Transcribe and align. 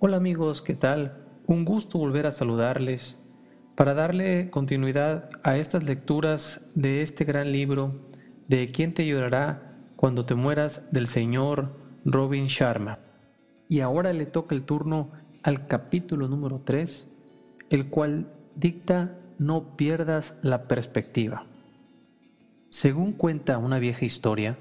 Hola 0.00 0.18
amigos, 0.18 0.62
¿qué 0.62 0.74
tal? 0.74 1.26
Un 1.48 1.64
gusto 1.64 1.98
volver 1.98 2.24
a 2.26 2.30
saludarles 2.30 3.20
para 3.74 3.94
darle 3.94 4.48
continuidad 4.48 5.28
a 5.42 5.56
estas 5.56 5.82
lecturas 5.82 6.60
de 6.76 7.02
este 7.02 7.24
gran 7.24 7.50
libro 7.50 8.08
de 8.46 8.70
¿Quién 8.70 8.94
te 8.94 9.04
llorará 9.04 9.76
cuando 9.96 10.24
te 10.24 10.36
mueras? 10.36 10.84
del 10.92 11.08
señor 11.08 11.74
Robin 12.04 12.46
Sharma. 12.46 13.00
Y 13.68 13.80
ahora 13.80 14.12
le 14.12 14.26
toca 14.26 14.54
el 14.54 14.62
turno 14.62 15.10
al 15.42 15.66
capítulo 15.66 16.28
número 16.28 16.60
3, 16.64 17.08
el 17.68 17.88
cual 17.88 18.32
dicta 18.54 19.18
no 19.40 19.76
pierdas 19.76 20.36
la 20.42 20.68
perspectiva. 20.68 21.44
Según 22.68 23.14
cuenta 23.14 23.58
una 23.58 23.80
vieja 23.80 24.04
historia, 24.04 24.58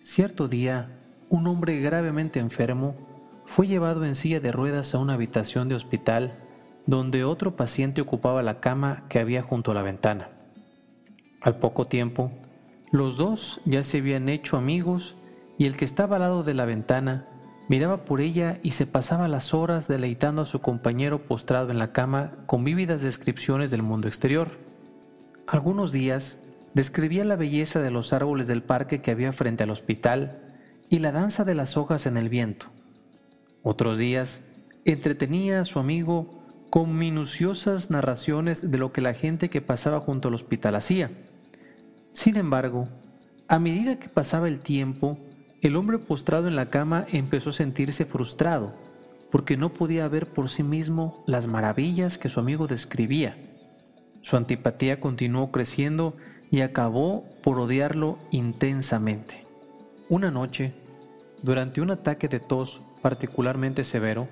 cierto 0.00 0.48
día 0.48 0.98
un 1.28 1.46
hombre 1.46 1.78
gravemente 1.78 2.40
enfermo 2.40 3.09
fue 3.50 3.66
llevado 3.66 4.04
en 4.04 4.14
silla 4.14 4.38
de 4.38 4.52
ruedas 4.52 4.94
a 4.94 4.98
una 4.98 5.14
habitación 5.14 5.68
de 5.68 5.74
hospital 5.74 6.38
donde 6.86 7.24
otro 7.24 7.56
paciente 7.56 8.00
ocupaba 8.00 8.44
la 8.44 8.60
cama 8.60 9.02
que 9.08 9.18
había 9.18 9.42
junto 9.42 9.72
a 9.72 9.74
la 9.74 9.82
ventana. 9.82 10.30
Al 11.40 11.58
poco 11.58 11.88
tiempo, 11.88 12.30
los 12.92 13.16
dos 13.16 13.60
ya 13.64 13.82
se 13.82 13.98
habían 13.98 14.28
hecho 14.28 14.56
amigos 14.56 15.16
y 15.58 15.66
el 15.66 15.76
que 15.76 15.84
estaba 15.84 16.14
al 16.14 16.22
lado 16.22 16.44
de 16.44 16.54
la 16.54 16.64
ventana 16.64 17.26
miraba 17.68 18.04
por 18.04 18.20
ella 18.20 18.60
y 18.62 18.70
se 18.70 18.86
pasaba 18.86 19.26
las 19.26 19.52
horas 19.52 19.88
deleitando 19.88 20.42
a 20.42 20.46
su 20.46 20.60
compañero 20.60 21.26
postrado 21.26 21.72
en 21.72 21.80
la 21.80 21.90
cama 21.90 22.30
con 22.46 22.62
vívidas 22.62 23.02
descripciones 23.02 23.72
del 23.72 23.82
mundo 23.82 24.06
exterior. 24.06 24.46
Algunos 25.48 25.90
días 25.90 26.38
describía 26.72 27.24
la 27.24 27.34
belleza 27.34 27.80
de 27.80 27.90
los 27.90 28.12
árboles 28.12 28.46
del 28.46 28.62
parque 28.62 29.02
que 29.02 29.10
había 29.10 29.32
frente 29.32 29.64
al 29.64 29.70
hospital 29.70 30.40
y 30.88 31.00
la 31.00 31.10
danza 31.10 31.44
de 31.44 31.56
las 31.56 31.76
hojas 31.76 32.06
en 32.06 32.16
el 32.16 32.28
viento. 32.28 32.68
Otros 33.62 33.98
días 33.98 34.40
entretenía 34.84 35.60
a 35.60 35.64
su 35.64 35.78
amigo 35.78 36.44
con 36.70 36.96
minuciosas 36.96 37.90
narraciones 37.90 38.70
de 38.70 38.78
lo 38.78 38.92
que 38.92 39.00
la 39.00 39.12
gente 39.12 39.50
que 39.50 39.60
pasaba 39.60 40.00
junto 40.00 40.28
al 40.28 40.34
hospital 40.34 40.76
hacía. 40.76 41.10
Sin 42.12 42.36
embargo, 42.36 42.88
a 43.48 43.58
medida 43.58 43.98
que 43.98 44.08
pasaba 44.08 44.48
el 44.48 44.60
tiempo, 44.60 45.18
el 45.60 45.76
hombre 45.76 45.98
postrado 45.98 46.48
en 46.48 46.56
la 46.56 46.70
cama 46.70 47.06
empezó 47.10 47.50
a 47.50 47.54
sentirse 47.54 48.06
frustrado 48.06 48.74
porque 49.30 49.56
no 49.56 49.72
podía 49.72 50.08
ver 50.08 50.26
por 50.26 50.48
sí 50.48 50.62
mismo 50.62 51.22
las 51.26 51.46
maravillas 51.46 52.18
que 52.18 52.28
su 52.28 52.40
amigo 52.40 52.66
describía. 52.66 53.36
Su 54.22 54.36
antipatía 54.36 55.00
continuó 55.00 55.50
creciendo 55.50 56.16
y 56.50 56.60
acabó 56.60 57.24
por 57.42 57.58
odiarlo 57.58 58.18
intensamente. 58.30 59.46
Una 60.08 60.30
noche, 60.30 60.72
durante 61.42 61.80
un 61.80 61.90
ataque 61.90 62.28
de 62.28 62.40
tos 62.40 62.80
particularmente 63.02 63.84
severo, 63.84 64.28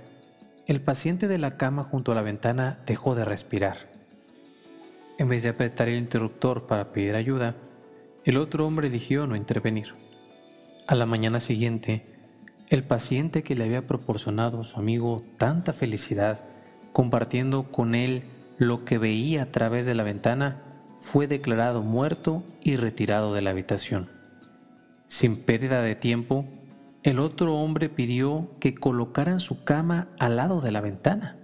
el 0.66 0.80
paciente 0.80 1.28
de 1.28 1.38
la 1.38 1.56
cama 1.56 1.83
junto 1.83 2.12
a 2.12 2.14
la 2.14 2.22
ventana 2.22 2.78
dejó 2.86 3.14
de 3.14 3.25
respirar. 3.25 3.77
En 5.19 5.28
vez 5.28 5.42
de 5.42 5.48
apretar 5.48 5.88
el 5.88 5.98
interruptor 5.98 6.66
para 6.66 6.92
pedir 6.92 7.16
ayuda, 7.16 7.56
el 8.25 8.36
otro 8.36 8.66
hombre 8.66 8.88
eligió 8.88 9.27
no 9.27 9.36
intervenir. 9.36 9.94
A 10.86 10.94
la 10.94 11.06
mañana 11.06 11.41
siguiente, 11.41 12.05
el 12.69 12.84
paciente 12.84 13.42
que 13.42 13.56
le 13.56 13.64
había 13.64 13.86
proporcionado 13.86 14.60
a 14.60 14.64
su 14.64 14.78
amigo 14.78 15.25
tanta 15.38 15.72
felicidad, 15.72 16.41
compartiendo 16.92 17.72
con 17.72 17.94
él 17.94 18.22
lo 18.58 18.84
que 18.84 18.98
veía 18.98 19.44
a 19.44 19.47
través 19.47 19.86
de 19.86 19.94
la 19.94 20.03
ventana, 20.03 20.62
fue 21.00 21.27
declarado 21.27 21.82
muerto 21.82 22.42
y 22.62 22.77
retirado 22.77 23.32
de 23.32 23.41
la 23.41 23.50
habitación. 23.50 24.10
Sin 25.06 25.36
pérdida 25.36 25.80
de 25.80 25.94
tiempo, 25.94 26.44
el 27.09 27.20
otro 27.20 27.55
hombre 27.55 27.89
pidió 27.89 28.51
que 28.61 28.75
colocaran 28.75 29.41
su 29.41 29.64
cama 29.64 30.09
al 30.19 30.37
lado 30.37 30.61
de 30.61 30.70
la 30.70 30.83
ventana, 30.83 31.39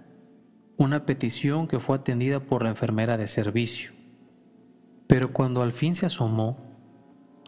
una 0.77 1.07
petición 1.07 1.67
que 1.67 1.79
fue 1.79 1.95
atendida 1.95 2.39
por 2.39 2.61
la 2.61 2.69
enfermera 2.69 3.17
de 3.17 3.25
servicio. 3.25 3.91
Pero 5.07 5.33
cuando 5.33 5.63
al 5.63 5.71
fin 5.71 5.95
se 5.95 6.05
asomó, 6.05 6.59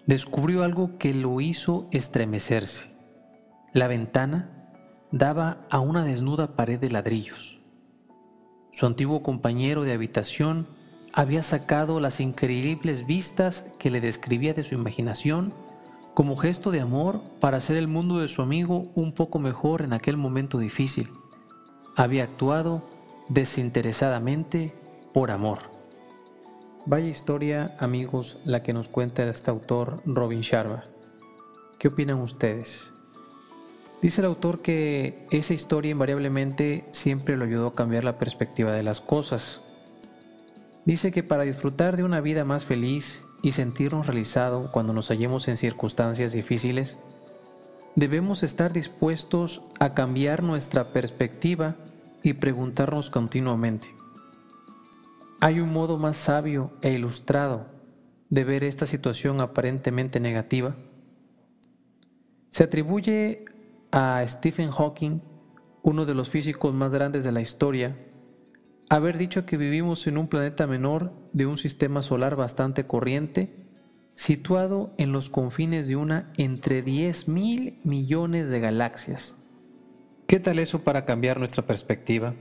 descubrió 0.08 0.64
algo 0.64 0.98
que 0.98 1.14
lo 1.14 1.42
hizo 1.42 1.88
estremecerse. 1.92 2.90
La 3.72 3.88
ventana 3.88 4.72
daba 5.12 5.68
a 5.70 5.80
una 5.80 6.04
desnuda 6.04 6.56
pared 6.56 6.80
de 6.80 6.90
ladrillos. 6.90 7.62
Su 8.72 8.88
antiguo 8.88 9.22
compañero 9.22 9.84
de 9.84 9.94
habitación 9.94 10.66
había 11.14 11.44
sacado 11.44 12.00
las 12.00 12.20
increíbles 12.20 13.06
vistas 13.06 13.64
que 13.78 13.92
le 13.92 14.02
describía 14.02 14.56
de 14.56 14.64
su 14.64 14.74
imaginación 14.74 15.54
como 16.18 16.36
gesto 16.36 16.72
de 16.72 16.82
amor 16.82 17.22
para 17.40 17.58
hacer 17.58 17.78
el 17.78 17.88
mundo 17.88 18.18
de 18.18 18.28
su 18.28 18.42
amigo 18.42 18.90
un 18.96 19.14
poco 19.14 19.38
mejor 19.38 19.84
en 19.84 19.94
aquel 19.94 20.18
momento 20.18 20.58
difícil. 20.58 21.12
Había 21.96 22.24
actuado 22.24 22.82
desinteresadamente 23.30 24.74
por 25.14 25.30
amor. 25.30 25.60
Vaya 26.88 27.06
historia, 27.06 27.76
amigos, 27.78 28.40
la 28.46 28.64
que 28.64 28.74
nos 28.74 28.88
cuenta 28.88 29.30
este 29.30 29.52
autor 29.52 30.02
Robin 30.08 30.42
Sharma. 30.42 30.86
¿Qué 31.78 31.90
opinan 31.90 32.20
ustedes? 32.20 32.92
Dice 34.02 34.22
el 34.22 34.26
autor 34.26 34.64
que 34.64 35.28
esa 35.30 35.54
historia 35.54 35.92
invariablemente 35.92 36.86
siempre 36.94 37.38
lo 37.38 37.46
ayudó 37.46 37.68
a 37.68 37.76
cambiar 37.76 38.04
la 38.04 38.18
perspectiva 38.18 38.72
de 38.72 38.82
las 38.82 39.02
cosas. 39.02 39.62
Dice 40.84 41.12
que 41.12 41.22
para 41.22 41.44
disfrutar 41.44 41.96
de 41.96 42.04
una 42.04 42.22
vida 42.22 42.44
más 42.44 42.66
feliz 42.66 43.24
y 43.42 43.52
sentirnos 43.52 44.08
realizados 44.08 44.70
cuando 44.72 44.94
nos 44.94 45.10
hallemos 45.10 45.48
en 45.48 45.58
circunstancias 45.58 46.34
difíciles, 46.34 46.98
debemos 47.96 48.44
estar 48.44 48.74
dispuestos 48.74 49.62
a 49.80 49.94
cambiar 49.94 50.44
nuestra 50.44 50.92
perspectiva 50.92 51.76
y 52.24 52.34
preguntarnos 52.34 53.10
continuamente, 53.10 53.96
¿hay 55.40 55.60
un 55.60 55.72
modo 55.72 55.98
más 55.98 56.18
sabio 56.18 56.72
e 56.82 56.92
ilustrado 56.92 57.68
de 58.30 58.44
ver 58.44 58.64
esta 58.64 58.86
situación 58.86 59.42
aparentemente 59.42 60.20
negativa? 60.20 60.76
Se 62.50 62.64
atribuye 62.64 63.46
a 63.92 64.24
Stephen 64.28 64.72
Hawking, 64.72 65.22
uno 65.84 66.06
de 66.06 66.16
los 66.16 66.30
físicos 66.30 66.74
más 66.74 66.94
grandes 66.94 67.24
de 67.24 67.32
la 67.32 67.42
historia, 67.42 67.96
haber 68.90 69.18
dicho 69.18 69.46
que 69.46 69.58
vivimos 69.58 70.08
en 70.08 70.18
un 70.18 70.28
planeta 70.28 70.68
menor 70.68 71.14
de 71.34 71.46
un 71.46 71.58
sistema 71.58 72.02
solar 72.02 72.36
bastante 72.36 72.86
corriente, 72.86 73.54
situado 74.14 74.94
en 74.98 75.12
los 75.12 75.30
confines 75.30 75.88
de 75.88 75.96
una 75.96 76.32
entre 76.38 76.82
10 76.82 77.28
mil 77.28 77.80
millones 77.84 78.50
de 78.50 78.60
galaxias. 78.60 79.38
¿Qué 80.26 80.40
tal 80.40 80.60
eso 80.60 80.84
para 80.84 81.06
cambiar 81.06 81.40
nuestra 81.40 81.66
perspectiva? 81.66 82.34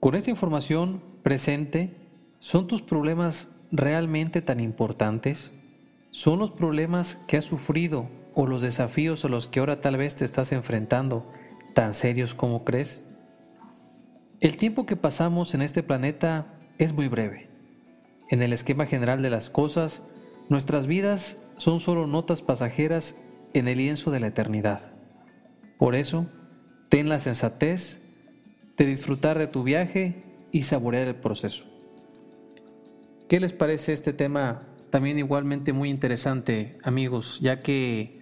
Con 0.00 0.14
esta 0.14 0.30
información 0.30 1.02
presente, 1.22 1.96
¿son 2.40 2.66
tus 2.66 2.82
problemas 2.82 3.48
realmente 3.70 4.42
tan 4.42 4.60
importantes? 4.60 5.52
¿Son 6.10 6.38
los 6.38 6.50
problemas 6.50 7.18
que 7.26 7.36
has 7.36 7.44
sufrido 7.44 8.08
o 8.34 8.46
los 8.46 8.62
desafíos 8.62 9.24
a 9.24 9.28
los 9.28 9.48
que 9.48 9.60
ahora 9.60 9.80
tal 9.80 9.96
vez 9.96 10.14
te 10.16 10.24
estás 10.24 10.52
enfrentando 10.52 11.30
tan 11.74 11.94
serios 11.94 12.34
como 12.34 12.64
crees? 12.64 13.04
El 14.42 14.56
tiempo 14.56 14.86
que 14.86 14.96
pasamos 14.96 15.54
en 15.54 15.62
este 15.62 15.84
planeta 15.84 16.52
es 16.76 16.92
muy 16.92 17.06
breve. 17.06 17.48
En 18.28 18.42
el 18.42 18.52
esquema 18.52 18.86
general 18.86 19.22
de 19.22 19.30
las 19.30 19.50
cosas, 19.50 20.02
nuestras 20.48 20.88
vidas 20.88 21.36
son 21.58 21.78
solo 21.78 22.08
notas 22.08 22.42
pasajeras 22.42 23.16
en 23.54 23.68
el 23.68 23.78
lienzo 23.78 24.10
de 24.10 24.18
la 24.18 24.26
eternidad. 24.26 24.90
Por 25.78 25.94
eso, 25.94 26.26
ten 26.88 27.08
la 27.08 27.20
sensatez 27.20 28.02
de 28.76 28.84
disfrutar 28.84 29.38
de 29.38 29.46
tu 29.46 29.62
viaje 29.62 30.24
y 30.50 30.64
saborear 30.64 31.06
el 31.06 31.14
proceso. 31.14 31.66
¿Qué 33.28 33.38
les 33.38 33.52
parece 33.52 33.92
este 33.92 34.12
tema 34.12 34.66
también 34.90 35.20
igualmente 35.20 35.72
muy 35.72 35.88
interesante, 35.88 36.80
amigos? 36.82 37.38
Ya 37.40 37.60
que, 37.60 38.20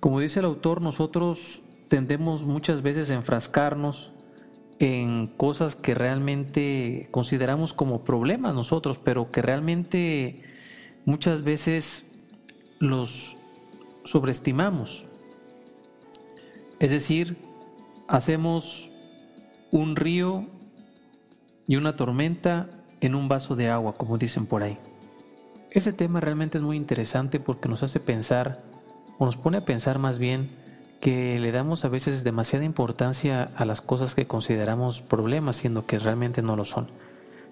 como 0.00 0.18
dice 0.18 0.40
el 0.40 0.46
autor, 0.46 0.80
nosotros 0.80 1.60
tendemos 1.88 2.44
muchas 2.44 2.80
veces 2.80 3.10
a 3.10 3.14
enfrascarnos 3.16 4.14
en 4.82 5.28
cosas 5.28 5.76
que 5.76 5.94
realmente 5.94 7.06
consideramos 7.12 7.72
como 7.72 8.02
problemas 8.02 8.52
nosotros, 8.52 8.98
pero 8.98 9.30
que 9.30 9.40
realmente 9.40 10.42
muchas 11.04 11.44
veces 11.44 12.04
los 12.80 13.36
sobreestimamos. 14.02 15.06
Es 16.80 16.90
decir, 16.90 17.36
hacemos 18.08 18.90
un 19.70 19.94
río 19.94 20.48
y 21.68 21.76
una 21.76 21.94
tormenta 21.94 22.68
en 23.00 23.14
un 23.14 23.28
vaso 23.28 23.54
de 23.54 23.70
agua, 23.70 23.96
como 23.96 24.18
dicen 24.18 24.46
por 24.46 24.64
ahí. 24.64 24.78
Ese 25.70 25.92
tema 25.92 26.18
realmente 26.18 26.58
es 26.58 26.64
muy 26.64 26.76
interesante 26.76 27.38
porque 27.38 27.68
nos 27.68 27.84
hace 27.84 28.00
pensar, 28.00 28.64
o 29.18 29.26
nos 29.26 29.36
pone 29.36 29.58
a 29.58 29.64
pensar 29.64 30.00
más 30.00 30.18
bien, 30.18 30.48
que 31.02 31.40
le 31.40 31.50
damos 31.50 31.84
a 31.84 31.88
veces 31.88 32.22
demasiada 32.22 32.64
importancia 32.64 33.48
a 33.56 33.64
las 33.64 33.80
cosas 33.80 34.14
que 34.14 34.28
consideramos 34.28 35.00
problemas, 35.00 35.56
siendo 35.56 35.84
que 35.84 35.98
realmente 35.98 36.42
no 36.42 36.54
lo 36.54 36.64
son. 36.64 36.86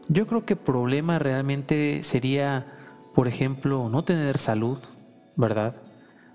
Yo 0.06 0.29
creo 0.29 0.47
que 0.47 0.55
problema 0.55 1.19
realmente 1.19 2.05
sería, 2.05 2.73
por 3.12 3.26
ejemplo, 3.26 3.88
no 3.88 4.05
tener 4.05 4.38
salud, 4.38 4.79
¿verdad? 5.35 5.82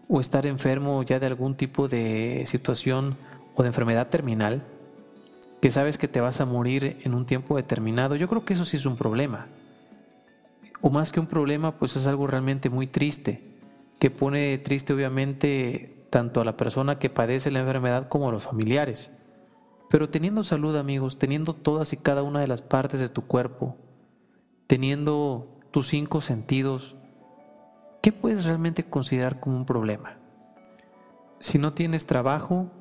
O 0.09 0.19
estar 0.19 0.45
enfermo 0.45 1.03
ya 1.03 1.21
de 1.21 1.27
algún 1.27 1.55
tipo 1.55 1.87
de 1.87 2.43
situación 2.47 3.15
o 3.55 3.63
de 3.63 3.69
enfermedad 3.69 4.09
terminal, 4.09 4.63
que 5.61 5.71
sabes 5.71 5.97
que 5.97 6.09
te 6.09 6.19
vas 6.19 6.41
a 6.41 6.45
morir 6.45 6.97
en 7.05 7.13
un 7.13 7.25
tiempo 7.25 7.55
determinado, 7.55 8.17
yo 8.17 8.27
creo 8.27 8.43
que 8.43 8.55
eso 8.55 8.65
sí 8.65 8.75
es 8.75 8.85
un 8.85 8.97
problema. 8.97 9.47
O 10.81 10.89
más 10.89 11.13
que 11.13 11.21
un 11.21 11.27
problema, 11.27 11.77
pues 11.77 11.95
es 11.95 12.07
algo 12.07 12.27
realmente 12.27 12.69
muy 12.69 12.87
triste, 12.87 13.41
que 13.99 14.11
pone 14.11 14.57
triste 14.57 14.91
obviamente 14.91 15.94
tanto 16.15 16.39
a 16.39 16.45
la 16.45 16.55
persona 16.55 16.97
que 16.97 17.09
padece 17.09 17.51
la 17.51 17.59
enfermedad 17.59 18.07
como 18.07 18.29
a 18.29 18.31
los 18.31 18.45
familiares. 18.45 19.11
Pero 19.89 20.07
teniendo 20.07 20.45
salud 20.45 20.77
amigos, 20.77 21.19
teniendo 21.19 21.53
todas 21.53 21.91
y 21.91 21.97
cada 21.97 22.23
una 22.23 22.39
de 22.39 22.47
las 22.47 22.61
partes 22.61 23.01
de 23.01 23.09
tu 23.09 23.23
cuerpo, 23.27 23.75
teniendo 24.65 25.59
tus 25.71 25.89
cinco 25.89 26.21
sentidos, 26.21 26.97
¿qué 28.01 28.13
puedes 28.13 28.45
realmente 28.45 28.85
considerar 28.85 29.41
como 29.41 29.57
un 29.57 29.65
problema? 29.65 30.17
Si 31.41 31.57
no 31.57 31.73
tienes 31.73 32.05
trabajo, 32.05 32.71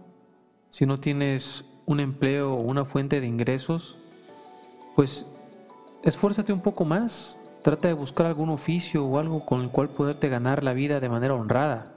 si 0.68 0.86
no 0.86 1.00
tienes 1.00 1.64
un 1.86 1.98
empleo 1.98 2.54
o 2.54 2.60
una 2.60 2.84
fuente 2.84 3.20
de 3.20 3.26
ingresos, 3.26 3.98
pues 4.94 5.26
esfuérzate 6.04 6.52
un 6.52 6.60
poco 6.60 6.84
más, 6.84 7.40
trata 7.64 7.88
de 7.88 7.94
buscar 7.94 8.26
algún 8.26 8.50
oficio 8.50 9.04
o 9.04 9.18
algo 9.18 9.44
con 9.44 9.62
el 9.62 9.70
cual 9.70 9.88
poderte 9.88 10.28
ganar 10.28 10.62
la 10.62 10.72
vida 10.72 11.00
de 11.00 11.08
manera 11.08 11.34
honrada. 11.34 11.93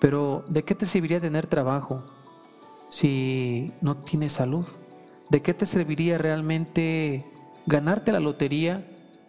Pero 0.00 0.44
¿de 0.48 0.64
qué 0.64 0.74
te 0.74 0.86
serviría 0.86 1.20
tener 1.20 1.46
trabajo 1.46 2.02
si 2.88 3.72
no 3.80 3.96
tienes 3.96 4.32
salud? 4.32 4.66
¿De 5.30 5.42
qué 5.42 5.54
te 5.54 5.66
serviría 5.66 6.18
realmente 6.18 7.26
ganarte 7.66 8.12
la 8.12 8.20
lotería 8.20 8.86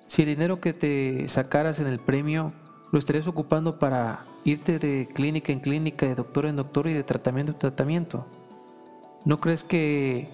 si 0.08 0.22
el 0.22 0.30
dinero 0.30 0.60
que 0.60 0.74
te 0.74 1.28
sacaras 1.28 1.80
en 1.80 1.88
el 1.88 2.00
premio 2.00 2.54
lo 2.92 3.00
estarías 3.00 3.28
ocupando 3.28 3.78
para 3.78 4.26
irte 4.46 4.80
de 4.80 5.08
clínica 5.08 5.52
en 5.52 5.60
clínica, 5.60 6.06
de 6.08 6.16
doctor 6.16 6.46
en 6.46 6.56
doctor 6.56 6.88
y 6.88 6.94
de 6.94 7.04
tratamiento 7.04 7.52
en 7.52 7.60
tratamiento? 7.60 8.26
¿No 9.26 9.40
crees 9.40 9.64
que 9.64 10.30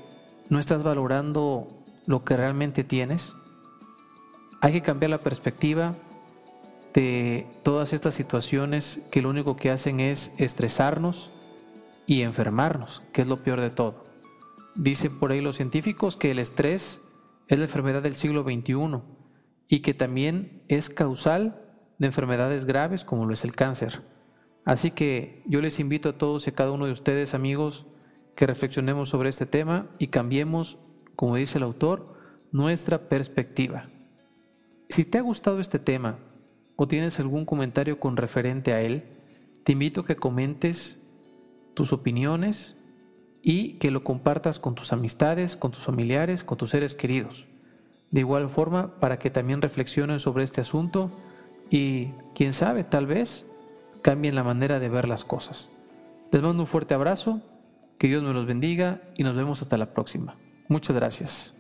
no 0.50 0.60
estás 0.60 0.84
valorando 0.84 1.68
lo 2.06 2.24
que 2.24 2.38
realmente 2.38 2.84
tienes? 2.84 3.34
Hay 4.62 4.74
que 4.74 4.82
cambiar 4.82 5.10
la 5.10 5.18
perspectiva 5.18 5.94
de 6.96 7.46
todas 7.62 7.92
estas 7.92 8.14
situaciones 8.14 9.02
que 9.12 9.22
lo 9.22 9.30
único 9.30 9.58
que 9.58 9.70
hacen 9.70 10.00
es 10.00 10.32
estresarnos 10.38 11.32
y 12.08 12.22
enfermarnos, 12.22 13.04
que 13.12 13.22
es 13.22 13.28
lo 13.28 13.44
peor 13.44 13.60
de 13.60 13.70
todo. 13.70 14.06
Dicen 14.76 15.20
por 15.20 15.32
ahí 15.32 15.42
los 15.42 15.58
científicos 15.58 16.16
que 16.16 16.32
el 16.32 16.40
estrés 16.40 17.02
es 17.48 17.58
la 17.58 17.66
enfermedad 17.66 18.02
del 18.02 18.16
siglo 18.16 18.44
XXI 18.44 19.02
y 19.68 19.80
que 19.82 19.94
también 19.94 20.64
es 20.70 20.90
causal 20.90 21.62
de 22.00 22.08
enfermedades 22.08 22.66
graves 22.66 23.04
como 23.04 23.26
lo 23.26 23.34
es 23.34 23.44
el 23.44 23.56
cáncer. 23.56 24.02
Así 24.64 24.92
que 24.92 25.44
yo 25.46 25.62
les 25.62 25.80
invito 25.80 26.10
a 26.10 26.18
todos 26.18 26.48
y 26.48 26.52
a 26.52 26.56
cada 26.56 26.72
uno 26.72 26.86
de 26.86 26.92
ustedes, 26.92 27.34
amigos, 27.34 27.88
que 28.36 28.46
reflexionemos 28.46 29.10
sobre 29.10 29.30
este 29.30 29.46
tema 29.46 29.90
y 30.00 30.08
cambiemos, 30.08 30.78
como 31.16 31.36
dice 31.36 31.58
el 31.58 31.66
autor, 31.66 32.16
nuestra 32.52 33.10
perspectiva. 33.10 33.90
Si 34.90 35.04
te 35.04 35.18
ha 35.18 35.22
gustado 35.22 35.60
este 35.60 35.80
tema 35.80 36.20
o 36.76 36.88
tienes 36.88 37.20
algún 37.20 37.46
comentario 37.46 38.00
con 38.00 38.18
referente 38.18 38.74
a 38.74 38.82
él, 38.82 39.04
te 39.64 39.72
invito 39.72 40.02
a 40.02 40.06
que 40.06 40.16
comentes 40.16 41.02
tus 41.74 41.94
opiniones 41.94 42.78
y 43.42 43.74
que 43.74 43.92
lo 43.92 44.04
compartas 44.04 44.60
con 44.60 44.76
tus 44.76 44.92
amistades, 44.92 45.56
con 45.56 45.72
tus 45.72 45.84
familiares, 45.84 46.44
con 46.44 46.58
tus 46.58 46.72
seres 46.72 46.96
queridos. 46.96 47.48
De 48.12 48.22
igual 48.22 48.50
forma, 48.50 49.00
para 49.00 49.20
que 49.20 49.30
también 49.30 49.62
reflexionen 49.62 50.20
sobre 50.20 50.44
este 50.44 50.62
asunto 50.62 51.12
y, 51.70 52.12
quién 52.34 52.54
sabe, 52.54 52.84
tal 52.84 53.08
vez 53.08 53.48
cambien 54.02 54.36
la 54.36 54.44
manera 54.44 54.80
de 54.80 54.90
ver 54.90 55.08
las 55.08 55.26
cosas. 55.26 55.70
Les 56.32 56.42
mando 56.42 56.64
un 56.64 56.68
fuerte 56.68 56.94
abrazo 56.94 57.42
que 57.98 58.08
Dios 58.08 58.24
me 58.24 58.34
los 58.34 58.46
bendiga 58.46 59.02
y 59.16 59.24
nos 59.24 59.36
vemos 59.36 59.62
hasta 59.62 59.78
la 59.78 59.94
próxima. 59.94 60.38
Muchas 60.68 60.96
gracias. 60.96 61.55